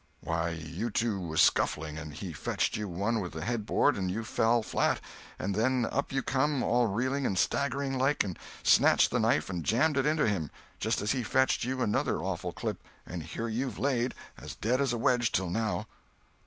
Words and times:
"Why, 0.21 0.49
you 0.49 0.89
two 0.89 1.19
was 1.19 1.41
scuffling, 1.41 1.95
and 1.99 2.11
he 2.11 2.33
fetched 2.33 2.75
you 2.75 2.87
one 2.89 3.19
with 3.19 3.33
the 3.33 3.45
headboard 3.45 3.95
and 3.95 4.09
you 4.09 4.23
fell 4.23 4.63
flat; 4.63 4.99
and 5.37 5.53
then 5.53 5.85
up 5.91 6.11
you 6.11 6.23
come, 6.23 6.63
all 6.63 6.87
reeling 6.87 7.23
and 7.23 7.37
staggering 7.37 7.99
like, 7.99 8.23
and 8.23 8.39
snatched 8.63 9.11
the 9.11 9.19
knife 9.19 9.47
and 9.47 9.63
jammed 9.63 9.97
it 9.97 10.07
into 10.07 10.27
him, 10.27 10.49
just 10.79 11.03
as 11.03 11.11
he 11.11 11.21
fetched 11.21 11.65
you 11.65 11.83
another 11.83 12.17
awful 12.17 12.51
clip—and 12.51 13.21
here 13.21 13.47
you've 13.47 13.77
laid, 13.77 14.15
as 14.39 14.55
dead 14.55 14.81
as 14.81 14.91
a 14.91 14.97
wedge 14.97 15.31
til 15.31 15.51
now." 15.51 15.85